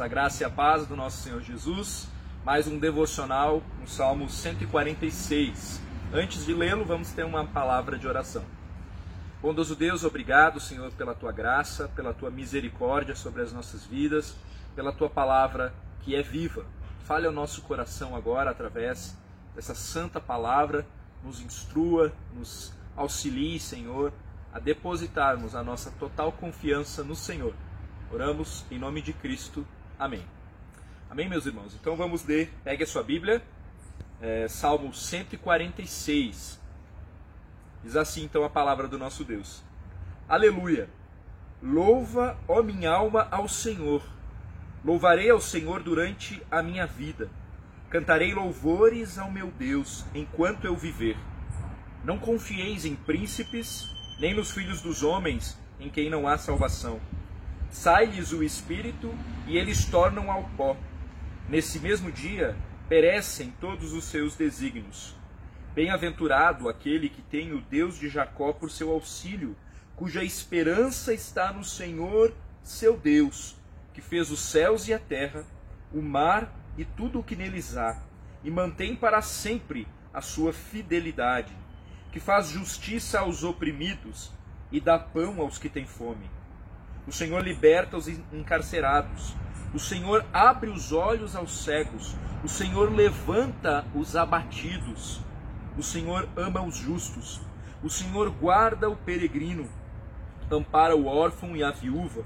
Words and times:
A 0.00 0.08
graça 0.08 0.42
e 0.42 0.46
a 0.46 0.50
paz 0.50 0.86
do 0.86 0.96
nosso 0.96 1.18
Senhor 1.18 1.42
Jesus. 1.42 2.08
Mais 2.42 2.66
um 2.66 2.78
devocional 2.78 3.62
no 3.78 3.86
Salmo 3.86 4.30
146. 4.30 5.78
Antes 6.10 6.46
de 6.46 6.54
lê-lo, 6.54 6.86
vamos 6.86 7.12
ter 7.12 7.22
uma 7.22 7.44
palavra 7.44 7.98
de 7.98 8.08
oração. 8.08 8.42
Bondoso 9.42 9.76
Deus, 9.76 10.02
obrigado, 10.02 10.58
Senhor, 10.58 10.90
pela 10.92 11.14
tua 11.14 11.32
graça, 11.32 11.86
pela 11.88 12.14
tua 12.14 12.30
misericórdia 12.30 13.14
sobre 13.14 13.42
as 13.42 13.52
nossas 13.52 13.84
vidas, 13.84 14.34
pela 14.74 14.90
tua 14.90 15.10
palavra 15.10 15.74
que 16.00 16.16
é 16.16 16.22
viva. 16.22 16.64
Fale 17.04 17.26
ao 17.26 17.32
nosso 17.32 17.60
coração 17.60 18.16
agora 18.16 18.52
através 18.52 19.14
dessa 19.54 19.74
santa 19.74 20.18
palavra, 20.18 20.86
nos 21.22 21.42
instrua, 21.42 22.10
nos 22.34 22.72
auxilie, 22.96 23.60
Senhor, 23.60 24.14
a 24.50 24.58
depositarmos 24.58 25.54
a 25.54 25.62
nossa 25.62 25.90
total 25.90 26.32
confiança 26.32 27.04
no 27.04 27.14
Senhor. 27.14 27.52
Oramos 28.10 28.64
em 28.70 28.78
nome 28.78 29.02
de 29.02 29.12
Cristo. 29.12 29.66
Amém. 30.00 30.24
Amém, 31.10 31.28
meus 31.28 31.44
irmãos? 31.44 31.74
Então 31.78 31.94
vamos 31.94 32.24
ler, 32.24 32.50
pegue 32.64 32.82
a 32.82 32.86
sua 32.86 33.02
Bíblia, 33.02 33.42
é, 34.18 34.48
Salmo 34.48 34.94
146. 34.94 36.58
Diz 37.84 37.96
assim 37.96 38.24
então 38.24 38.42
a 38.42 38.48
palavra 38.48 38.88
do 38.88 38.96
nosso 38.96 39.24
Deus. 39.24 39.62
Aleluia! 40.26 40.88
Louva, 41.62 42.38
ó 42.48 42.62
minha 42.62 42.90
alma, 42.90 43.28
ao 43.30 43.46
Senhor. 43.46 44.02
Louvarei 44.82 45.28
ao 45.28 45.38
Senhor 45.38 45.82
durante 45.82 46.42
a 46.50 46.62
minha 46.62 46.86
vida. 46.86 47.28
Cantarei 47.90 48.32
louvores 48.32 49.18
ao 49.18 49.30
meu 49.30 49.50
Deus 49.50 50.06
enquanto 50.14 50.64
eu 50.64 50.74
viver. 50.78 51.18
Não 52.02 52.18
confieis 52.18 52.86
em 52.86 52.96
príncipes, 52.96 53.86
nem 54.18 54.32
nos 54.32 54.50
filhos 54.50 54.80
dos 54.80 55.02
homens, 55.02 55.58
em 55.78 55.90
quem 55.90 56.08
não 56.08 56.26
há 56.26 56.38
salvação. 56.38 56.98
Sai-lhes 57.70 58.32
o 58.32 58.42
espírito 58.42 59.14
e 59.46 59.56
eles 59.56 59.84
tornam 59.84 60.30
ao 60.30 60.44
pó. 60.56 60.76
Nesse 61.48 61.78
mesmo 61.78 62.10
dia 62.10 62.56
perecem 62.88 63.52
todos 63.60 63.92
os 63.92 64.04
seus 64.04 64.36
desígnios. 64.36 65.16
Bem-aventurado 65.74 66.68
aquele 66.68 67.08
que 67.08 67.22
tem 67.22 67.52
o 67.52 67.60
Deus 67.60 67.96
de 67.96 68.08
Jacó 68.08 68.52
por 68.52 68.70
seu 68.70 68.90
auxílio, 68.90 69.56
cuja 69.94 70.24
esperança 70.24 71.14
está 71.14 71.52
no 71.52 71.62
Senhor, 71.62 72.34
seu 72.62 72.96
Deus, 72.96 73.56
que 73.94 74.00
fez 74.00 74.30
os 74.30 74.40
céus 74.40 74.88
e 74.88 74.92
a 74.92 74.98
terra, 74.98 75.44
o 75.92 76.02
mar 76.02 76.52
e 76.76 76.84
tudo 76.84 77.20
o 77.20 77.22
que 77.22 77.36
neles 77.36 77.76
há, 77.76 78.02
e 78.42 78.50
mantém 78.50 78.96
para 78.96 79.22
sempre 79.22 79.86
a 80.12 80.20
sua 80.20 80.52
fidelidade 80.52 81.54
que 82.10 82.18
faz 82.18 82.48
justiça 82.48 83.20
aos 83.20 83.44
oprimidos 83.44 84.32
e 84.72 84.80
dá 84.80 84.98
pão 84.98 85.40
aos 85.40 85.58
que 85.58 85.68
têm 85.68 85.86
fome. 85.86 86.28
O 87.10 87.12
Senhor 87.12 87.42
liberta 87.42 87.96
os 87.96 88.06
encarcerados. 88.06 89.34
O 89.74 89.80
Senhor 89.80 90.24
abre 90.32 90.70
os 90.70 90.92
olhos 90.92 91.34
aos 91.34 91.64
cegos. 91.64 92.14
O 92.44 92.48
Senhor 92.48 92.94
levanta 92.94 93.84
os 93.96 94.14
abatidos. 94.14 95.20
O 95.76 95.82
Senhor 95.82 96.28
ama 96.36 96.62
os 96.62 96.76
justos. 96.76 97.40
O 97.82 97.90
Senhor 97.90 98.30
guarda 98.30 98.88
o 98.88 98.94
peregrino. 98.94 99.68
Ampara 100.48 100.94
o 100.94 101.06
órfão 101.06 101.56
e 101.56 101.64
a 101.64 101.72
viúva, 101.72 102.22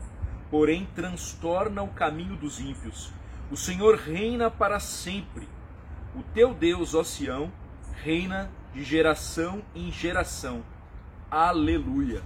porém 0.51 0.87
transtorna 0.95 1.83
o 1.83 1.89
caminho 1.89 2.37
dos 2.37 2.61
ímpios. 2.61 3.11
O 3.51 3.57
Senhor 3.57 3.97
reina 3.97 4.51
para 4.51 4.79
sempre. 4.79 5.49
O 6.15 6.23
teu 6.35 6.53
Deus, 6.53 6.95
ó 6.95 7.03
Sião, 7.03 7.51
reina 8.03 8.51
de 8.75 8.85
geração 8.85 9.63
em 9.75 9.91
geração. 9.91 10.63
Aleluia. 11.31 12.21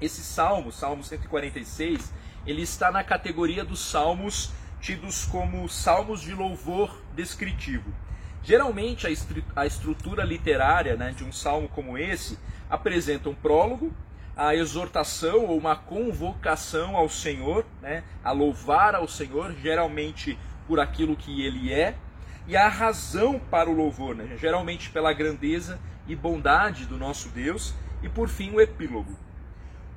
Esse 0.00 0.22
salmo, 0.22 0.70
Salmo 0.70 1.02
146, 1.02 2.12
ele 2.46 2.62
está 2.62 2.90
na 2.90 3.02
categoria 3.02 3.64
dos 3.64 3.80
salmos 3.80 4.50
tidos 4.80 5.24
como 5.24 5.68
salmos 5.68 6.20
de 6.20 6.32
louvor 6.32 7.02
descritivo. 7.14 7.92
Geralmente 8.42 9.06
a, 9.56 9.66
estrutura 9.66 10.24
literária 10.24 10.96
né, 10.96 11.12
de 11.16 11.24
um 11.24 11.32
salmo 11.32 11.68
como 11.68 11.98
esse 11.98 12.38
apresenta 12.70 13.28
um 13.28 13.34
prólogo, 13.34 13.92
a 14.36 14.54
exortação 14.54 15.46
ou 15.46 15.58
uma 15.58 15.74
convocação 15.74 16.96
ao 16.96 17.08
Senhor, 17.08 17.66
né, 17.82 18.04
a 18.22 18.30
louvar 18.30 18.94
ao 18.94 19.08
Senhor, 19.08 19.52
geralmente 19.60 20.38
por 20.68 20.78
aquilo 20.78 21.16
que 21.16 21.42
ele 21.42 21.72
é, 21.72 21.96
e 22.46 22.56
a 22.56 22.68
razão 22.68 23.38
para 23.38 23.68
o 23.68 23.74
louvor, 23.74 24.14
né? 24.14 24.36
geralmente 24.38 24.88
pela 24.90 25.12
grandeza 25.12 25.78
e 26.06 26.16
bondade 26.16 26.86
do 26.86 26.96
nosso 26.96 27.28
Deus, 27.28 27.74
e 28.02 28.08
por 28.08 28.28
fim 28.28 28.52
o 28.52 28.60
epílogo. 28.60 29.14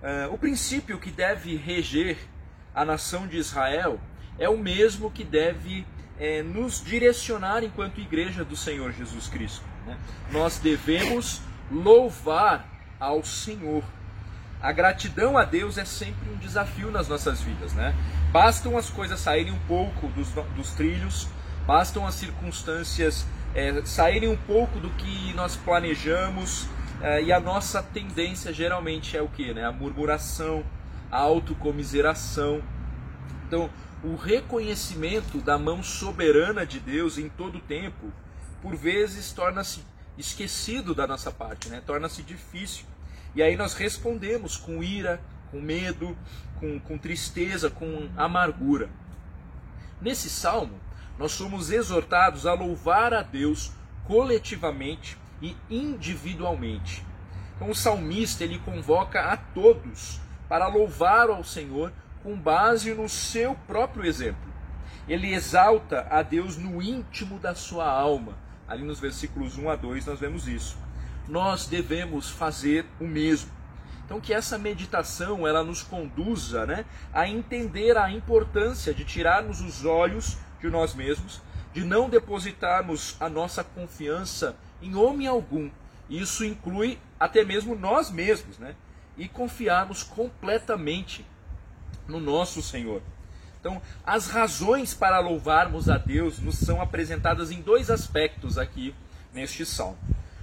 Uh, 0.01 0.34
o 0.34 0.38
princípio 0.38 1.00
que 1.00 1.12
deve 1.12 1.56
reger 1.56 2.17
a 2.73 2.84
nação 2.84 3.28
de 3.28 3.38
Israel 3.38 4.00
é 4.39 4.50
o 4.50 4.57
mesmo 4.57 5.12
que 5.12 5.23
deve 5.23 5.85
é, 6.19 6.41
nos 6.41 6.84
direcionar 6.84 7.63
enquanto 7.63 8.00
igreja 8.00 8.44
do 8.44 8.56
Senhor 8.56 8.91
Jesus 8.91 9.28
Cristo. 9.28 9.63
Né? 9.85 9.97
Nós 10.31 10.57
devemos 10.57 11.41
louvar 11.72 12.67
ao 13.00 13.23
Senhor. 13.23 13.84
A 14.61 14.72
gratidão 14.72 15.38
a 15.38 15.44
Deus 15.44 15.78
é 15.78 15.85
sempre 15.85 16.29
um 16.29 16.38
desafio 16.38 16.91
nas 16.91 17.07
nossas 17.07 17.41
vidas, 17.41 17.73
né? 17.73 17.95
Bastam 18.31 18.78
as 18.78 18.91
coisas 18.91 19.19
saírem 19.19 19.51
um 19.51 19.59
pouco 19.67 20.07
dos, 20.09 20.29
dos 20.56 20.72
trilhos, 20.73 21.28
Bastam 21.66 22.07
as 22.07 22.16
circunstâncias 22.16 23.25
é, 23.53 23.81
saírem 23.85 24.29
um 24.29 24.38
pouco 24.38 24.79
do 24.79 24.90
que 24.91 25.34
nós 25.34 25.56
planejamos 25.56 26.67
é, 27.03 27.23
e 27.23 27.31
a 27.31 27.39
nossa 27.39 27.81
tendência 27.81 28.53
geralmente 28.53 29.17
é 29.17 29.22
o 29.22 29.28
que? 29.28 29.53
Né? 29.53 29.66
A 29.66 29.72
murmuração, 29.72 30.63
a 31.12 31.17
autocomiseração. 31.17 32.62
Então, 33.47 33.69
o 34.03 34.16
reconhecimento 34.16 35.40
da 35.40 35.57
mão 35.57 35.81
soberana 35.81 36.66
de 36.66 36.79
Deus 36.79 37.17
em 37.17 37.28
todo 37.29 37.57
o 37.57 37.61
tempo, 37.61 38.11
por 38.61 38.75
vezes 38.75 39.31
torna-se 39.31 39.84
esquecido 40.17 40.94
da 40.94 41.07
nossa 41.07 41.31
parte, 41.31 41.69
né? 41.69 41.81
torna-se 41.85 42.22
difícil. 42.22 42.85
E 43.34 43.41
aí 43.41 43.56
nós 43.56 43.73
respondemos 43.73 44.57
com 44.57 44.84
ira, 44.84 45.19
com 45.50 45.59
medo, 45.59 46.16
com, 46.59 46.79
com 46.79 46.97
tristeza, 46.97 47.69
com 47.69 48.09
amargura. 48.16 48.90
Nesse 50.01 50.29
salmo, 50.29 50.79
nós 51.17 51.31
somos 51.31 51.72
exortados 51.72 52.45
a 52.45 52.53
louvar 52.53 53.13
a 53.13 53.22
Deus 53.22 53.72
coletivamente 54.06 55.17
e 55.41 55.56
individualmente. 55.69 57.06
Então 57.56 57.69
o 57.69 57.75
salmista 57.75 58.44
ele 58.44 58.59
convoca 58.59 59.22
a 59.31 59.38
todos 59.38 60.19
para 60.50 60.68
louvar 60.68 61.29
ao 61.29 61.44
Senhor 61.44 61.91
com 62.24 62.38
base 62.38 62.94
no 62.94 63.07
seu 63.07 63.56
próprio 63.68 64.06
exemplo. 64.06 64.52
Ele 65.07 65.34
exalta 65.34 66.07
a 66.09 66.22
Deus 66.22 66.57
no 66.57 66.81
íntimo 66.81 67.40
da 67.40 67.56
sua 67.56 67.90
alma. 67.90 68.38
Ali 68.68 68.84
nos 68.84 69.00
versículos 69.00 69.57
1 69.57 69.69
a 69.69 69.75
2 69.75 70.06
nós 70.06 70.19
vemos 70.19 70.47
isso. 70.47 70.78
Nós 71.28 71.68
devemos 71.68 72.29
fazer 72.29 72.85
o 73.00 73.06
mesmo. 73.06 73.52
Então 74.06 74.19
que 74.19 74.34
essa 74.34 74.58
meditação 74.58 75.47
ela 75.47 75.63
nos 75.63 75.84
conduza, 75.84 76.66
né, 76.66 76.85
a 77.13 77.28
entender 77.28 77.97
a 77.97 78.12
importância 78.12 78.94
de 78.94 79.06
tirarmos 79.06 79.62
os 79.62 79.85
olhos 79.85 80.38
de 80.59 80.69
nós 80.69 80.94
mesmos, 80.94 81.41
de 81.73 81.84
não 81.84 82.09
depositarmos 82.09 83.16
a 83.19 83.29
nossa 83.29 83.63
confiança 83.63 84.56
em 84.81 84.95
homem 84.95 85.27
algum. 85.27 85.69
Isso 86.09 86.43
inclui 86.43 86.99
até 87.19 87.43
mesmo 87.43 87.75
nós 87.75 88.09
mesmos, 88.09 88.57
né? 88.57 88.75
E 89.17 89.27
confiarmos 89.27 90.03
completamente 90.03 91.25
no 92.07 92.19
nosso 92.19 92.61
Senhor. 92.61 93.01
Então, 93.59 93.81
as 94.03 94.28
razões 94.28 94.93
para 94.93 95.19
louvarmos 95.19 95.87
a 95.87 95.97
Deus 95.97 96.39
nos 96.39 96.55
são 96.57 96.81
apresentadas 96.81 97.51
em 97.51 97.61
dois 97.61 97.91
aspectos 97.91 98.57
aqui 98.57 98.95
neste 99.33 99.66
salmo. 99.66 99.97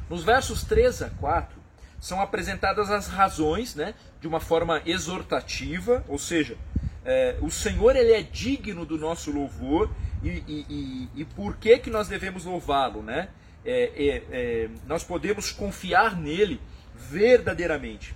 Nos 0.09 0.23
versos 0.23 0.63
3 0.63 1.03
a 1.03 1.11
4, 1.11 1.59
são 2.01 2.21
apresentadas 2.21 2.91
as 2.91 3.09
razões, 3.09 3.75
né, 3.75 3.95
de 4.21 4.29
uma 4.29 4.41
forma 4.41 4.81
exortativa, 4.87 6.05
ou 6.07 6.19
seja, 6.19 6.57
é, 7.05 7.37
o 7.41 7.51
Senhor 7.51 7.97
ele 7.97 8.13
é 8.13 8.23
digno 8.23 8.87
do 8.87 8.97
nosso 8.97 9.31
louvor 9.33 9.91
e, 10.23 10.29
e, 10.29 10.67
e, 10.69 11.09
e 11.23 11.25
por 11.25 11.57
que, 11.57 11.79
que 11.79 11.91
nós 11.91 12.09
devemos 12.09 12.45
louvá-lo, 12.45 13.03
né? 13.03 13.29
É, 13.65 13.93
é, 13.97 14.25
é, 14.31 14.69
nós 14.87 15.05
podemos 15.05 15.51
confiar 15.51 16.17
nele 16.17 16.61
verdadeiramente. 16.95 18.15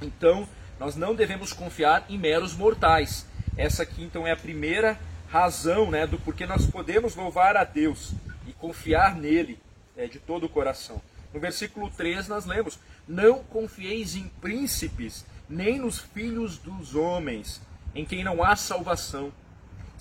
Então, 0.00 0.48
nós 0.78 0.96
não 0.96 1.14
devemos 1.14 1.52
confiar 1.52 2.04
em 2.08 2.18
meros 2.18 2.54
mortais. 2.54 3.26
Essa 3.56 3.82
aqui, 3.82 4.02
então, 4.02 4.26
é 4.26 4.32
a 4.32 4.36
primeira 4.36 4.98
razão 5.28 5.90
né, 5.90 6.06
do 6.06 6.18
porquê 6.18 6.46
nós 6.46 6.66
podemos 6.66 7.14
louvar 7.14 7.56
a 7.56 7.64
Deus 7.64 8.12
e 8.46 8.52
confiar 8.52 9.14
nele 9.16 9.58
é, 9.96 10.06
de 10.06 10.18
todo 10.18 10.46
o 10.46 10.48
coração. 10.48 11.00
No 11.32 11.40
versículo 11.40 11.90
3 11.90 12.28
nós 12.28 12.44
lemos: 12.44 12.78
Não 13.06 13.42
confieis 13.44 14.16
em 14.16 14.28
príncipes, 14.40 15.24
nem 15.48 15.78
nos 15.78 15.98
filhos 15.98 16.58
dos 16.58 16.94
homens, 16.94 17.60
em 17.94 18.04
quem 18.04 18.24
não 18.24 18.42
há 18.42 18.56
salvação 18.56 19.32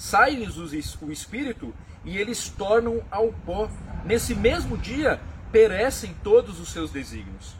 sai-lhes 0.01 0.57
o 0.57 1.11
espírito 1.11 1.73
e 2.03 2.17
eles 2.17 2.49
tornam 2.49 3.01
ao 3.09 3.31
pó. 3.31 3.69
Nesse 4.05 4.33
mesmo 4.35 4.77
dia 4.77 5.19
perecem 5.51 6.15
todos 6.23 6.59
os 6.59 6.69
seus 6.71 6.91
desígnios. 6.91 7.55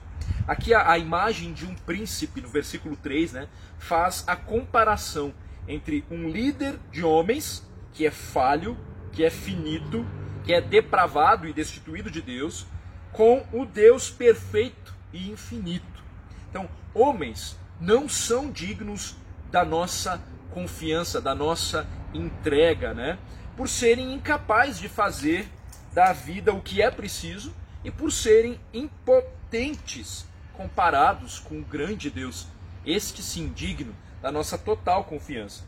Aqui 0.48 0.74
a, 0.74 0.92
a 0.92 0.98
imagem 0.98 1.54
de 1.54 1.66
um 1.66 1.76
príncipe, 1.76 2.42
no 2.42 2.48
versículo 2.48 2.96
3, 2.96 3.34
né, 3.34 3.48
faz 3.78 4.24
a 4.28 4.36
comparação 4.36 5.34
entre 5.68 6.04
um 6.10 6.30
líder 6.30 6.80
de 6.92 7.04
homens 7.04 7.66
que 7.94 8.06
é 8.06 8.12
falho, 8.12 8.78
que 9.12 9.24
é 9.24 9.30
finito, 9.30 10.06
que 10.44 10.54
é 10.54 10.62
depravado 10.62 11.48
e 11.48 11.54
destituído 11.54 12.10
de 12.10 12.22
Deus, 12.22 12.66
com 13.12 13.46
o 13.52 13.66
Deus 13.66 14.10
perfeito 14.10 14.96
e 15.14 15.30
infinito. 15.30 16.04
Então, 16.50 16.70
homens 16.94 17.58
não 17.80 18.08
são 18.08 18.50
dignos 18.50 19.16
da 19.52 19.66
nossa 19.66 20.22
confiança, 20.52 21.22
da 21.22 21.36
nossa 21.36 21.88
entrega, 22.14 22.94
né? 22.94 23.18
Por 23.56 23.68
serem 23.68 24.14
incapazes 24.14 24.80
de 24.80 24.90
fazer 24.90 25.48
da 25.94 26.14
vida 26.14 26.54
o 26.54 26.62
que 26.62 26.82
é 26.82 26.90
preciso 26.90 27.54
e 27.84 27.92
por 27.92 28.12
serem 28.12 28.60
impotentes 28.74 30.26
comparados 30.54 31.40
com 31.40 31.60
o 31.60 31.64
grande 31.64 32.10
Deus, 32.10 32.48
este 32.86 33.22
sim 33.22 33.50
digno 33.50 33.96
da 34.22 34.32
nossa 34.32 34.58
total 34.58 35.04
confiança. 35.04 35.64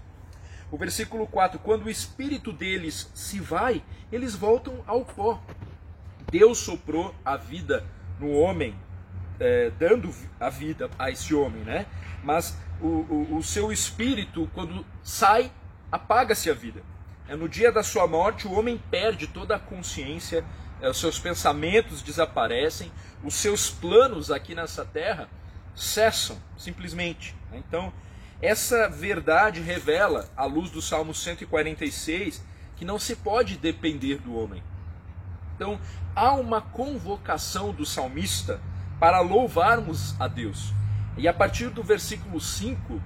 O 0.71 0.77
versículo 0.77 1.27
4: 1.27 1.59
Quando 1.59 1.85
o 1.85 1.89
espírito 1.89 2.51
deles 2.51 3.09
se 3.13 3.39
vai, 3.39 3.83
eles 4.11 4.35
voltam 4.35 4.83
ao 4.87 5.03
pó. 5.03 5.41
Deus 6.31 6.57
soprou 6.59 7.13
a 7.23 7.37
vida 7.37 7.85
no 8.19 8.31
homem, 8.31 8.75
é, 9.39 9.71
dando 9.77 10.13
a 10.39 10.49
vida 10.49 10.89
a 10.97 11.11
esse 11.11 11.35
homem, 11.35 11.63
né? 11.63 11.85
Mas 12.23 12.57
o, 12.81 12.87
o, 12.87 13.37
o 13.37 13.43
seu 13.43 13.71
espírito, 13.71 14.49
quando 14.53 14.85
sai, 15.03 15.51
apaga-se 15.91 16.49
a 16.49 16.53
vida. 16.53 16.81
É 17.33 17.35
no 17.35 17.49
dia 17.49 17.71
da 17.71 17.81
sua 17.81 18.05
morte, 18.05 18.47
o 18.47 18.51
homem 18.51 18.79
perde 18.91 19.25
toda 19.25 19.55
a 19.55 19.59
consciência, 19.59 20.45
é, 20.79 20.87
os 20.87 20.99
seus 20.99 21.17
pensamentos 21.17 22.03
desaparecem, 22.03 22.91
os 23.23 23.33
seus 23.33 23.71
planos 23.71 24.29
aqui 24.29 24.53
nessa 24.53 24.85
terra 24.85 25.27
cessam, 25.73 26.37
simplesmente. 26.55 27.35
Né? 27.49 27.63
Então, 27.67 27.91
essa 28.39 28.87
verdade 28.87 29.61
revela, 29.61 30.29
à 30.37 30.45
luz 30.45 30.69
do 30.69 30.79
Salmo 30.79 31.11
146, 31.11 32.39
que 32.75 32.85
não 32.85 32.99
se 32.99 33.15
pode 33.15 33.57
depender 33.57 34.19
do 34.19 34.37
homem. 34.37 34.61
Então, 35.55 35.79
há 36.15 36.35
uma 36.35 36.61
convocação 36.61 37.71
do 37.71 37.83
salmista 37.83 38.61
para 38.99 39.21
louvarmos 39.21 40.13
a 40.21 40.27
Deus. 40.27 40.71
E 41.17 41.27
a 41.27 41.33
partir 41.33 41.71
do 41.71 41.81
versículo 41.81 42.39
5, 42.39 42.77
é, 42.93 43.01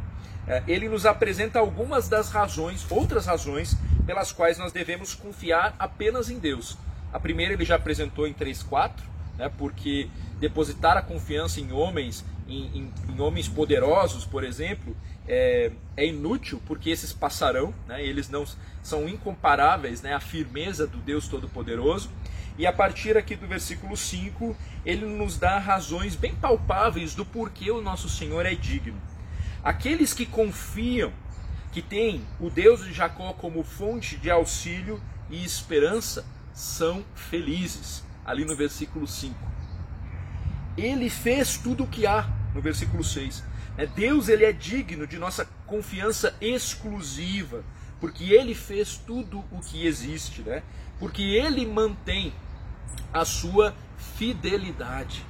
ele 0.67 0.87
nos 0.87 1.05
apresenta 1.05 1.59
algumas 1.59 2.07
das 2.07 2.29
razões, 2.29 2.85
outras 2.89 3.25
razões, 3.25 3.75
pelas 4.05 4.31
quais 4.31 4.57
nós 4.57 4.71
devemos 4.71 5.13
confiar 5.13 5.75
apenas 5.77 6.29
em 6.29 6.39
Deus. 6.39 6.77
A 7.11 7.19
primeira 7.19 7.53
ele 7.53 7.65
já 7.65 7.75
apresentou 7.75 8.27
em 8.27 8.33
3,4, 8.33 8.91
né, 9.37 9.51
porque 9.57 10.09
depositar 10.39 10.97
a 10.97 11.01
confiança 11.01 11.59
em 11.59 11.71
homens, 11.71 12.23
em, 12.47 12.65
em, 12.77 12.93
em 13.09 13.19
homens 13.19 13.47
poderosos, 13.47 14.25
por 14.25 14.43
exemplo, 14.43 14.95
é, 15.27 15.71
é 15.95 16.07
inútil 16.07 16.61
porque 16.65 16.89
esses 16.89 17.11
passarão, 17.11 17.73
né, 17.87 18.03
eles 18.03 18.29
não 18.29 18.45
são 18.81 19.07
incomparáveis 19.07 20.01
né, 20.01 20.13
à 20.13 20.19
firmeza 20.19 20.87
do 20.87 20.97
Deus 20.97 21.27
Todo-Poderoso. 21.27 22.09
E 22.57 22.65
a 22.65 22.73
partir 22.73 23.15
aqui 23.17 23.35
do 23.35 23.45
versículo 23.45 23.95
5, 23.95 24.55
ele 24.85 25.05
nos 25.05 25.37
dá 25.37 25.59
razões 25.59 26.15
bem 26.15 26.33
palpáveis 26.33 27.13
do 27.13 27.23
porquê 27.23 27.69
o 27.69 27.81
nosso 27.81 28.09
Senhor 28.09 28.45
é 28.45 28.55
digno. 28.55 28.99
Aqueles 29.63 30.13
que 30.13 30.25
confiam, 30.25 31.11
que 31.71 31.81
têm 31.81 32.25
o 32.39 32.49
Deus 32.49 32.83
de 32.83 32.93
Jacó 32.93 33.33
como 33.33 33.63
fonte 33.63 34.17
de 34.17 34.29
auxílio 34.29 35.01
e 35.29 35.43
esperança, 35.43 36.25
são 36.53 37.03
felizes. 37.15 38.03
Ali 38.25 38.43
no 38.43 38.55
versículo 38.55 39.07
5. 39.07 39.35
Ele 40.77 41.09
fez 41.09 41.57
tudo 41.57 41.85
o 41.85 41.87
que 41.87 42.05
há, 42.05 42.29
no 42.53 42.61
versículo 42.61 43.03
6 43.03 43.43
é, 43.77 43.85
Deus 43.85 44.27
ele 44.27 44.43
é 44.43 44.51
digno 44.51 45.05
de 45.05 45.19
nossa 45.19 45.47
confiança 45.67 46.35
exclusiva, 46.41 47.63
porque 48.01 48.33
ele 48.33 48.55
fez 48.55 48.97
tudo 48.97 49.43
o 49.51 49.59
que 49.61 49.85
existe, 49.85 50.41
né? 50.41 50.63
Porque 50.99 51.21
ele 51.21 51.63
mantém 51.65 52.33
a 53.13 53.23
sua 53.23 53.75
fidelidade. 54.17 55.23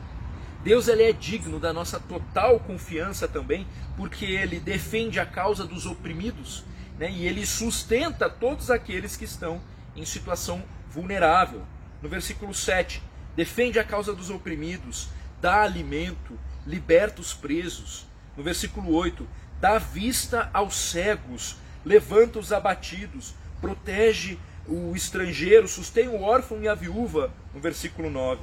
Deus 0.68 0.90
ele 0.90 1.04
é 1.04 1.14
digno 1.14 1.62
da 1.62 1.72
nossa 1.72 1.98
total 1.98 2.60
confiança 2.60 3.25
também, 3.25 3.66
porque 3.96 4.25
ele 4.25 4.60
defende 4.60 5.18
a 5.18 5.25
causa 5.25 5.64
dos 5.64 5.86
oprimidos, 5.86 6.66
né? 7.00 7.10
E 7.10 7.25
ele 7.25 7.46
sustenta 7.46 8.30
todos 8.30 8.69
aqueles 8.69 9.16
que 9.16 9.24
estão 9.24 9.62
em 9.96 10.04
situação 10.04 10.62
vulnerável. 10.90 11.62
No 12.02 12.10
versículo 12.10 12.54
7, 12.54 13.02
defende 13.34 13.80
a 13.80 13.84
causa 13.86 14.14
dos 14.14 14.30
oprimidos, 14.30 15.08
dá 15.40 15.62
alimento, 15.62 16.38
liberta 16.66 17.22
os 17.22 17.34
presos, 17.34 18.06
no 18.36 18.44
versículo 18.44 18.94
8: 18.94 19.25
dá 19.62 19.78
vista 19.78 20.50
aos 20.54 20.75
cegos, 20.75 21.56
levanta 21.86 22.40
os 22.40 22.52
abatidos, 22.52 23.34
protege 23.62 24.38
o 24.68 24.94
estrangeiro, 24.98 25.66
sustém 25.66 26.10
o 26.10 26.22
órfão 26.22 26.62
e 26.62 26.68
a 26.68 26.75
viúva. 26.75 27.31
No 27.54 27.62
versículo 27.62 28.10
9: 28.10 28.42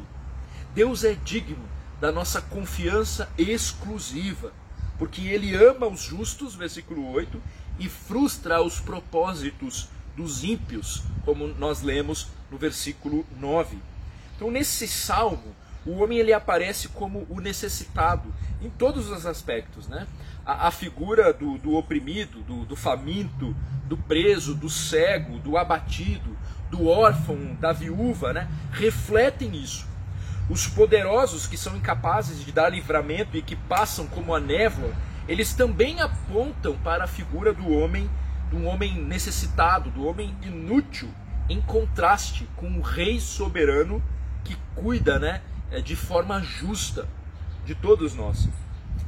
Deus 0.75 1.05
é 1.05 1.12
digno 1.12 1.75
da 2.00 2.12
nossa 2.12 2.41
confiança 2.41 3.29
exclusiva, 3.38 4.52
porque 4.99 5.23
Ele 5.23 5.55
ama 5.55 5.87
os 5.87 6.02
justos, 6.02 6.55
versículo 6.55 7.11
8, 7.12 7.41
e 7.79 7.88
frustra 7.88 8.62
os 8.62 8.81
propósitos 8.81 9.88
dos 10.17 10.44
ímpios, 10.44 11.02
como 11.25 11.49
nós 11.49 11.82
lemos 11.82 12.29
no 12.50 12.56
versículo 12.56 13.26
9. 13.38 13.79
Então, 14.37 14.50
nesse 14.50 14.87
salmo, 14.87 15.55
o 15.87 16.02
homem 16.02 16.19
ele 16.19 16.32
aparece 16.32 16.88
como 16.88 17.26
o 17.29 17.41
necessitado 17.41 18.32
em 18.62 18.70
todos 18.70 19.11
os 19.11 19.26
aspectos, 19.26 19.87
né? 19.87 20.06
A, 20.44 20.69
a 20.69 20.70
figura 20.70 21.32
do, 21.32 21.58
do 21.58 21.75
oprimido, 21.75 22.40
do, 22.43 22.64
do, 22.64 22.76
faminto, 22.76 23.55
do 23.87 23.97
preso, 23.97 24.55
do 24.55 24.70
cego, 24.70 25.38
do 25.38 25.58
abatido, 25.58 26.37
do 26.70 26.87
órfão, 26.87 27.55
da 27.61 27.73
viúva, 27.73 28.32
né? 28.32 28.49
Refletem 28.73 29.55
isso. 29.55 29.87
Os 30.49 30.67
poderosos 30.67 31.46
que 31.46 31.56
são 31.56 31.76
incapazes 31.76 32.44
de 32.44 32.52
dar 32.52 32.69
livramento 32.69 33.37
e 33.37 33.43
que 33.43 33.56
passam 33.56 34.06
como 34.06 34.35
a 34.35 34.41
névoa, 34.41 34.93
eles 35.26 35.55
também 35.55 36.00
apontam 36.00 36.76
para 36.78 37.04
a 37.04 37.09
figura 37.09 37.52
do 37.52 37.71
homem, 37.71 38.11
do 38.50 38.64
homem 38.64 38.95
necessitado, 39.00 39.90
do 39.90 40.07
homem 40.07 40.37
inútil, 40.42 41.09
em 41.49 41.61
contraste 41.61 42.47
com 42.57 42.78
o 42.78 42.83
rei 42.83 43.18
soberano 43.18 44.02
que 44.45 44.57
cuida, 44.75 45.18
né? 45.18 45.40
é, 45.75 45.80
de 45.80 45.97
forma 45.97 46.40
justa 46.40 47.07
de 47.66 47.75
todos 47.75 48.14
nós. 48.14 48.49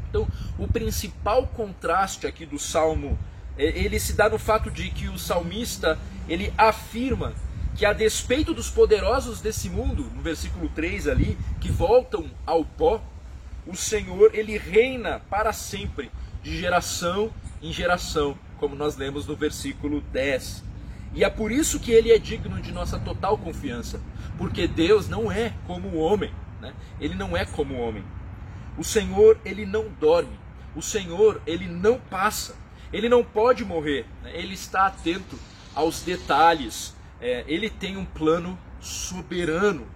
Então, 0.08 0.26
o 0.58 0.66
principal 0.66 1.46
contraste 1.46 2.26
aqui 2.26 2.44
do 2.44 2.58
salmo, 2.58 3.18
é, 3.56 3.66
ele 3.66 4.00
se 4.00 4.14
dá 4.14 4.28
no 4.28 4.38
fato 4.38 4.70
de 4.70 4.90
que 4.90 5.08
o 5.08 5.18
salmista, 5.18 5.98
ele 6.28 6.52
afirma 6.58 7.32
que 7.76 7.84
a 7.84 7.92
despeito 7.92 8.54
dos 8.54 8.70
poderosos 8.70 9.40
desse 9.40 9.68
mundo, 9.68 10.10
no 10.14 10.22
versículo 10.22 10.68
3 10.68 11.08
ali, 11.08 11.38
que 11.60 11.70
voltam 11.70 12.30
ao 12.46 12.64
pó, 12.64 13.02
o 13.66 13.76
Senhor, 13.76 14.30
ele 14.32 14.56
reina 14.56 15.20
para 15.28 15.52
sempre, 15.52 16.10
de 16.42 16.56
geração 16.56 17.30
em 17.60 17.72
geração, 17.72 18.38
como 18.58 18.74
nós 18.74 18.96
lemos 18.96 19.26
no 19.26 19.36
versículo 19.36 20.00
10. 20.12 20.64
E 21.14 21.24
é 21.24 21.28
por 21.28 21.52
isso 21.52 21.80
que 21.80 21.90
ele 21.90 22.12
é 22.12 22.18
digno 22.18 22.60
de 22.62 22.72
nossa 22.72 22.98
total 22.98 23.36
confiança, 23.36 24.00
porque 24.38 24.66
Deus 24.66 25.08
não 25.08 25.30
é 25.30 25.52
como 25.66 25.88
o 25.88 25.98
homem. 25.98 26.32
Né? 26.60 26.72
Ele 27.00 27.14
não 27.14 27.36
é 27.36 27.44
como 27.44 27.74
o 27.74 27.80
homem. 27.80 28.04
O 28.78 28.84
Senhor, 28.84 29.38
ele 29.44 29.66
não 29.66 29.88
dorme. 30.00 30.38
O 30.74 30.82
Senhor, 30.82 31.40
ele 31.46 31.66
não 31.66 31.98
passa. 31.98 32.54
Ele 32.92 33.08
não 33.08 33.24
pode 33.24 33.64
morrer. 33.64 34.06
Né? 34.22 34.30
Ele 34.34 34.54
está 34.54 34.86
atento 34.86 35.38
aos 35.74 36.02
detalhes. 36.02 36.95
É, 37.20 37.44
ele 37.46 37.70
tem 37.70 37.96
um 37.96 38.04
plano 38.04 38.58
soberano. 38.80 39.86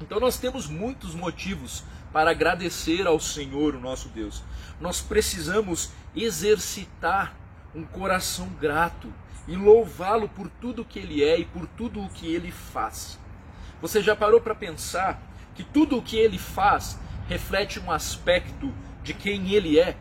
Então 0.00 0.20
nós 0.20 0.38
temos 0.38 0.66
muitos 0.66 1.14
motivos 1.14 1.84
para 2.12 2.30
agradecer 2.30 3.06
ao 3.06 3.18
Senhor, 3.18 3.74
o 3.74 3.80
nosso 3.80 4.08
Deus. 4.08 4.42
Nós 4.80 5.00
precisamos 5.00 5.90
exercitar 6.14 7.34
um 7.74 7.84
coração 7.84 8.48
grato 8.60 9.12
e 9.48 9.56
louvá-lo 9.56 10.28
por 10.28 10.48
tudo 10.48 10.84
que 10.84 10.98
ele 10.98 11.22
é 11.22 11.38
e 11.38 11.44
por 11.44 11.66
tudo 11.66 12.02
o 12.02 12.08
que 12.08 12.26
ele 12.26 12.50
faz. 12.50 13.18
Você 13.80 14.02
já 14.02 14.16
parou 14.16 14.40
para 14.40 14.54
pensar 14.54 15.20
que 15.54 15.62
tudo 15.62 15.98
o 15.98 16.02
que 16.02 16.16
ele 16.16 16.38
faz 16.38 16.98
reflete 17.28 17.78
um 17.78 17.90
aspecto 17.90 18.72
de 19.02 19.14
quem 19.14 19.52
ele 19.52 19.78
é, 19.78 19.96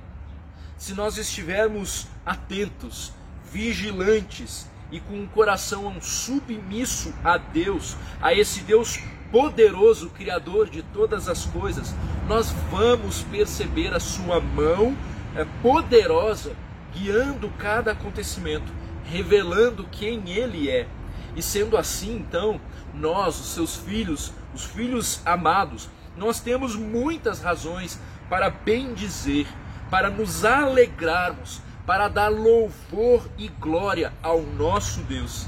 se 0.77 0.93
nós 0.93 1.17
estivermos 1.17 2.07
atentos, 2.25 3.13
vigilantes 3.51 4.67
e 4.91 4.99
com 4.99 5.15
um 5.15 5.27
coração 5.27 5.93
submisso 6.01 7.13
a 7.23 7.37
Deus, 7.37 7.97
a 8.21 8.33
esse 8.33 8.61
Deus 8.61 8.99
poderoso, 9.31 10.09
Criador 10.11 10.69
de 10.69 10.81
todas 10.81 11.27
as 11.27 11.45
coisas, 11.45 11.93
nós 12.27 12.51
vamos 12.71 13.23
perceber 13.23 13.93
a 13.93 13.99
Sua 13.99 14.39
mão 14.39 14.95
é, 15.35 15.45
poderosa 15.61 16.55
guiando 16.93 17.49
cada 17.57 17.91
acontecimento, 17.91 18.71
revelando 19.03 19.85
quem 19.91 20.29
Ele 20.29 20.69
é. 20.69 20.87
E 21.35 21.41
sendo 21.41 21.75
assim, 21.75 22.15
então, 22.15 22.61
nós, 22.93 23.39
os 23.39 23.47
seus 23.47 23.75
filhos, 23.75 24.31
os 24.53 24.63
filhos 24.63 25.21
amados, 25.25 25.89
nós 26.15 26.39
temos 26.39 26.75
muitas 26.75 27.41
razões 27.41 27.99
para 28.29 28.49
bem 28.49 28.93
dizer, 28.93 29.47
para 29.89 30.09
nos 30.09 30.45
alegrarmos, 30.45 31.61
para 31.85 32.07
dar 32.07 32.29
louvor 32.29 33.29
e 33.37 33.47
glória 33.47 34.11
ao 34.21 34.41
nosso 34.41 35.01
Deus. 35.03 35.45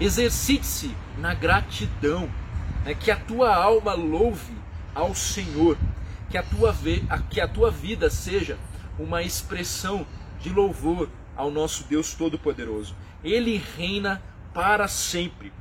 Exercite-se 0.00 0.94
na 1.18 1.34
gratidão, 1.34 2.30
né, 2.84 2.94
que 2.94 3.10
a 3.10 3.16
tua 3.16 3.54
alma 3.54 3.94
louve 3.94 4.54
ao 4.94 5.14
Senhor, 5.14 5.76
que 6.30 6.38
a, 6.38 6.42
tua, 6.42 6.74
que 7.28 7.40
a 7.40 7.48
tua 7.48 7.70
vida 7.70 8.10
seja 8.10 8.58
uma 8.98 9.22
expressão 9.22 10.06
de 10.40 10.50
louvor 10.50 11.08
ao 11.36 11.50
nosso 11.50 11.84
Deus 11.84 12.14
Todo-Poderoso. 12.14 12.94
Ele 13.22 13.62
reina 13.76 14.22
para 14.52 14.88
sempre. 14.88 15.52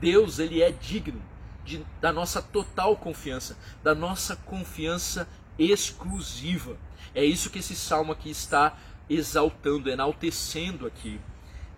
Deus, 0.00 0.38
ele 0.38 0.62
é 0.62 0.70
digno 0.70 1.20
de, 1.64 1.84
da 2.00 2.12
nossa 2.12 2.40
total 2.40 2.96
confiança, 2.96 3.56
da 3.82 3.94
nossa 3.94 4.36
confiança 4.36 5.28
exclusiva. 5.58 6.76
É 7.14 7.24
isso 7.24 7.50
que 7.50 7.58
esse 7.58 7.74
salmo 7.74 8.12
aqui 8.12 8.30
está 8.30 8.76
exaltando, 9.08 9.90
enaltecendo 9.90 10.86
aqui. 10.86 11.20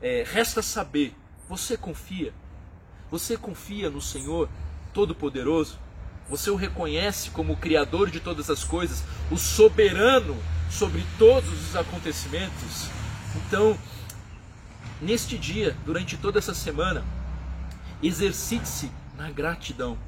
É, 0.03 0.25
resta 0.27 0.63
saber, 0.63 1.15
você 1.49 1.77
confia? 1.77 2.33
Você 3.11 3.37
confia 3.37 3.91
no 3.91 4.01
Senhor 4.01 4.49
Todo-Poderoso? 4.93 5.79
Você 6.29 6.51
o 6.51 6.57
reconhece 6.57 7.31
como 7.31 7.55
o 7.55 7.57
Criador 7.57 8.11
de 8.11 8.21
todas 8.21 8.49
as 8.49 8.63
coisas, 8.63 9.03
o 9.31 9.37
soberano 9.37 10.37
sobre 10.71 11.05
todos 11.19 11.69
os 11.69 11.77
acontecimentos? 11.77 12.89
Então, 13.35 13.77
neste 15.01 15.37
dia, 15.37 15.77
durante 15.85 16.17
toda 16.17 16.39
essa 16.39 16.55
semana, 16.55 17.05
exercite-se 18.03 18.91
na 19.17 19.31
gratidão. 19.31 19.99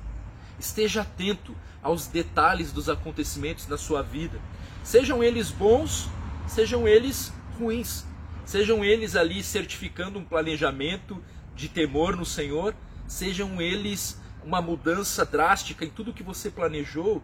Esteja 0.58 1.02
atento 1.02 1.54
aos 1.82 2.06
detalhes 2.06 2.70
dos 2.70 2.88
acontecimentos 2.88 3.66
da 3.66 3.76
sua 3.76 4.00
vida, 4.00 4.38
sejam 4.84 5.22
eles 5.24 5.50
bons, 5.50 6.08
sejam 6.52 6.86
eles 6.86 7.32
ruins, 7.58 8.04
sejam 8.44 8.84
eles 8.84 9.16
ali 9.16 9.42
certificando 9.42 10.18
um 10.18 10.24
planejamento 10.24 11.24
de 11.54 11.66
temor 11.66 12.14
no 12.14 12.26
Senhor, 12.26 12.74
sejam 13.08 13.58
eles 13.58 14.20
uma 14.44 14.60
mudança 14.60 15.24
drástica 15.24 15.82
em 15.82 15.88
tudo 15.88 16.12
que 16.12 16.22
você 16.22 16.50
planejou. 16.50 17.22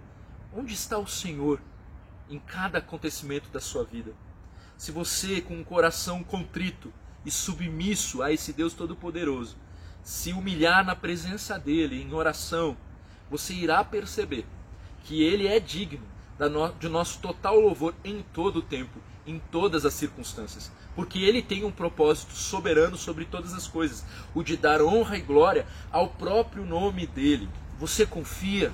Onde 0.51 0.73
está 0.73 0.97
o 0.97 1.07
Senhor 1.07 1.61
em 2.31 2.39
cada 2.39 2.79
acontecimento 2.79 3.51
da 3.51 3.61
sua 3.61 3.85
vida? 3.85 4.15
Se 4.79 4.91
você, 4.91 5.43
com 5.43 5.57
um 5.57 5.65
coração 5.65 6.25
contrito 6.25 6.91
e 7.23 7.31
submisso 7.31 8.23
a 8.23 8.33
esse 8.33 8.55
Deus 8.55 8.73
Todo-Poderoso, 8.73 9.59
se 10.03 10.33
humilhar 10.33 10.83
na 10.87 10.97
presença 10.97 11.59
dele 11.59 12.01
em 12.01 12.15
oração, 12.15 12.79
você 13.31 13.53
irá 13.53 13.85
perceber 13.85 14.47
que 15.05 15.23
ele 15.23 15.47
é 15.47 15.61
digno 15.61 16.07
de 16.79 16.89
nosso 16.89 17.19
total 17.19 17.59
louvor 17.59 17.95
em 18.05 18.25
todo 18.33 18.59
o 18.59 18.63
tempo, 18.63 18.99
em 19.27 19.41
todas 19.51 19.85
as 19.85 19.95
circunstâncias, 19.95 20.71
porque 20.95 21.19
ele 21.19 21.43
tem 21.43 21.65
um 21.65 21.73
propósito 21.73 22.33
soberano 22.33 22.97
sobre 22.97 23.25
todas 23.25 23.53
as 23.53 23.67
coisas, 23.67 24.05
o 24.35 24.43
de 24.43 24.57
dar 24.57 24.81
honra 24.81 25.19
e 25.19 25.21
glória 25.21 25.67
ao 25.91 26.09
próprio 26.09 26.65
nome 26.65 27.07
dele. 27.07 27.49
Você 27.79 28.07
confia? 28.07 28.73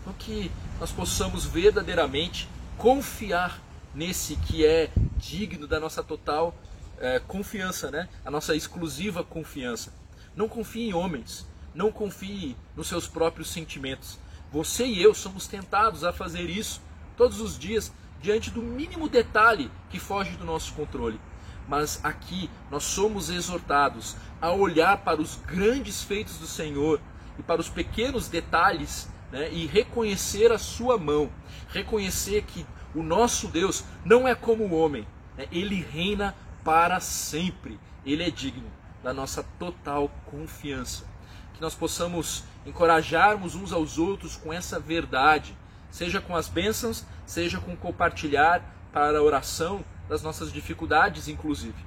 Então 0.00 0.12
que 0.18 0.50
nós 0.80 0.90
possamos 0.90 1.44
verdadeiramente 1.44 2.48
confiar 2.76 3.60
nesse 3.94 4.36
que 4.36 4.66
é 4.66 4.90
digno 5.16 5.66
da 5.66 5.80
nossa 5.80 6.02
total 6.02 6.54
é, 6.98 7.18
confiança, 7.20 7.90
né? 7.90 8.08
a 8.24 8.30
nossa 8.30 8.54
exclusiva 8.54 9.24
confiança. 9.24 9.92
Não 10.34 10.48
confie 10.48 10.88
em 10.88 10.94
homens, 10.94 11.46
não 11.74 11.90
confie 11.90 12.56
nos 12.76 12.88
seus 12.88 13.06
próprios 13.06 13.48
sentimentos. 13.50 14.18
Você 14.52 14.86
e 14.86 15.02
eu 15.02 15.14
somos 15.14 15.46
tentados 15.46 16.04
a 16.04 16.12
fazer 16.12 16.48
isso 16.48 16.80
todos 17.16 17.40
os 17.40 17.58
dias 17.58 17.92
diante 18.20 18.50
do 18.50 18.62
mínimo 18.62 19.08
detalhe 19.08 19.70
que 19.90 19.98
foge 19.98 20.36
do 20.36 20.44
nosso 20.44 20.72
controle. 20.74 21.20
Mas 21.68 22.00
aqui 22.04 22.48
nós 22.70 22.84
somos 22.84 23.28
exortados 23.30 24.16
a 24.40 24.52
olhar 24.52 24.98
para 24.98 25.20
os 25.20 25.36
grandes 25.36 26.02
feitos 26.02 26.38
do 26.38 26.46
Senhor 26.46 27.00
e 27.38 27.42
para 27.42 27.60
os 27.60 27.68
pequenos 27.68 28.28
detalhes 28.28 29.08
né, 29.30 29.50
e 29.52 29.66
reconhecer 29.66 30.52
a 30.52 30.58
sua 30.58 30.96
mão, 30.96 31.30
reconhecer 31.68 32.42
que 32.42 32.64
o 32.94 33.02
nosso 33.02 33.48
Deus 33.48 33.84
não 34.04 34.26
é 34.26 34.34
como 34.34 34.64
o 34.64 34.74
homem, 34.74 35.06
né, 35.36 35.46
ele 35.50 35.82
reina 35.82 36.34
para 36.64 37.00
sempre, 37.00 37.78
ele 38.04 38.22
é 38.22 38.30
digno 38.30 38.70
da 39.02 39.12
nossa 39.12 39.42
total 39.58 40.10
confiança. 40.26 41.04
Que 41.54 41.60
nós 41.60 41.74
possamos 41.74 42.44
encorajarmos 42.64 43.54
uns 43.54 43.72
aos 43.72 43.98
outros 43.98 44.36
com 44.36 44.52
essa 44.52 44.78
verdade, 44.78 45.56
seja 45.90 46.20
com 46.20 46.34
as 46.36 46.48
bênçãos, 46.48 47.04
seja 47.24 47.58
com 47.58 47.76
compartilhar 47.76 48.62
para 48.92 49.18
a 49.18 49.22
oração 49.22 49.84
das 50.08 50.22
nossas 50.22 50.52
dificuldades, 50.52 51.28
inclusive. 51.28 51.84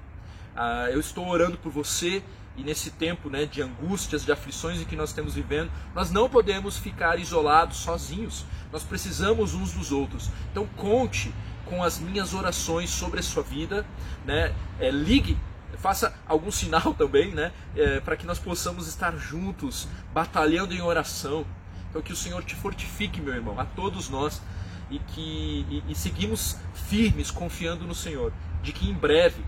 Ah, 0.55 0.87
eu 0.91 0.99
estou 0.99 1.27
orando 1.27 1.57
por 1.57 1.71
você 1.71 2.23
e 2.57 2.63
nesse 2.63 2.91
tempo 2.91 3.29
né, 3.29 3.45
de 3.45 3.61
angústias, 3.61 4.25
de 4.25 4.31
aflições 4.31 4.81
em 4.81 4.85
que 4.85 4.95
nós 4.95 5.09
estamos 5.09 5.33
vivendo, 5.33 5.71
nós 5.95 6.11
não 6.11 6.29
podemos 6.29 6.77
ficar 6.77 7.17
isolados, 7.17 7.77
sozinhos. 7.77 8.45
Nós 8.71 8.83
precisamos 8.83 9.53
uns 9.53 9.71
dos 9.71 9.91
outros. 9.91 10.29
Então 10.51 10.67
conte 10.75 11.33
com 11.65 11.81
as 11.83 11.99
minhas 11.99 12.33
orações 12.33 12.89
sobre 12.89 13.19
a 13.19 13.23
sua 13.23 13.43
vida, 13.43 13.85
né? 14.25 14.53
É, 14.79 14.91
ligue 14.91 15.37
faça 15.77 16.13
algum 16.27 16.51
sinal 16.51 16.93
também, 16.93 17.33
né? 17.33 17.51
É, 17.75 17.99
para 17.99 18.15
que 18.15 18.25
nós 18.25 18.37
possamos 18.37 18.87
estar 18.87 19.15
juntos, 19.17 19.87
batalhando 20.13 20.73
em 20.73 20.81
oração. 20.81 21.45
Então 21.89 22.01
que 22.01 22.13
o 22.13 22.15
Senhor 22.15 22.43
te 22.43 22.55
fortifique, 22.55 23.21
meu 23.21 23.33
irmão, 23.33 23.59
a 23.59 23.65
todos 23.65 24.09
nós, 24.09 24.41
e 24.89 24.99
que 24.99 25.65
e, 25.69 25.83
e 25.89 25.95
seguimos 25.95 26.57
firmes, 26.87 27.31
confiando 27.31 27.85
no 27.85 27.95
Senhor, 27.95 28.31
de 28.61 28.71
que 28.71 28.89
em 28.89 28.93
breve 28.93 29.43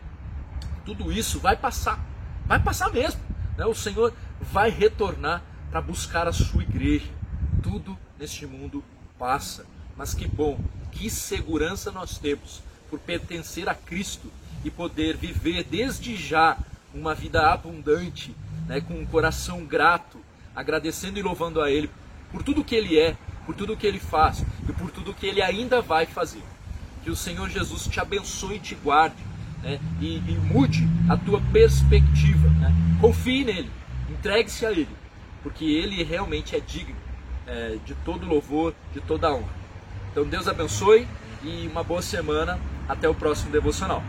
tudo 0.86 1.12
isso 1.12 1.40
vai 1.40 1.56
passar, 1.56 2.00
vai 2.46 2.60
passar 2.60 2.92
mesmo. 2.92 3.22
Né? 3.58 3.66
O 3.66 3.76
Senhor 3.76 4.14
vai 4.40 4.70
retornar 4.70 5.42
para 5.70 5.82
buscar 5.82 6.28
a 6.28 6.34
sua 6.34 6.64
igreja. 6.64 7.10
Tudo 7.62 7.98
neste 8.20 8.46
mundo 8.46 8.84
passa, 9.18 9.66
mas 9.96 10.14
que 10.14 10.28
bom, 10.28 10.60
que 10.92 11.10
segurança 11.10 11.92
nós 11.92 12.18
temos 12.18 12.62
por 12.90 13.00
pertencer 13.00 13.70
a 13.70 13.76
Cristo 13.76 14.32
e 14.64 14.70
poder 14.70 15.16
viver 15.16 15.64
desde 15.64 16.16
já 16.16 16.58
uma 16.94 17.16
vida 17.16 17.52
abundante, 17.52 18.36
né, 18.68 18.82
com 18.82 18.96
um 18.96 19.06
coração 19.06 19.64
grato, 19.66 20.20
agradecendo 20.56 21.18
e 21.18 21.22
louvando 21.22 21.62
a 21.62 21.72
Ele 21.72 21.90
por 22.32 22.44
tudo 22.44 22.64
que 22.64 22.76
Ele 22.76 23.00
é, 23.00 23.16
por 23.46 23.56
tudo 23.56 23.78
que 23.78 23.86
Ele 23.86 24.00
faz 24.00 24.46
e 24.68 24.74
por 24.74 24.92
tudo 24.92 25.14
que 25.14 25.26
Ele 25.26 25.42
ainda 25.42 25.82
vai 25.82 26.06
fazer. 26.06 26.44
Que 27.04 27.10
o 27.10 27.16
Senhor 27.16 27.50
Jesus 27.50 27.88
te 27.88 28.00
abençoe 28.00 28.56
e 28.56 28.60
te 28.60 28.76
guarde 28.76 29.16
né, 29.64 29.80
e, 30.00 30.18
e, 30.18 30.40
mude 30.44 30.88
a 31.10 31.18
tua 31.18 31.42
perspectiva. 31.52 32.48
Né? 32.50 32.74
Confie 33.00 33.44
nele, 33.44 33.72
entregue-se 34.10 34.66
a 34.66 34.72
Ele, 34.72 34.88
porque 35.44 35.66
Ele 35.66 36.04
realmente 36.04 36.56
é 36.56 36.60
digno 36.60 36.96
é, 37.48 37.78
de 37.86 37.96
todo 37.96 38.26
louvor, 38.26 38.74
de 38.94 39.02
toda 39.02 39.34
honra. 39.34 39.62
Então 40.12 40.26
Deus 40.26 40.48
abençoe 40.48 41.08
e 41.44 41.68
uma 41.68 41.84
boa 41.84 42.02
semana. 42.02 42.60
Até 42.90 43.08
o 43.08 43.16
próximo 43.16 43.52
devocional. 43.52 44.04